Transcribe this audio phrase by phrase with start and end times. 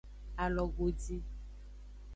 [0.43, 1.17] Alogodi.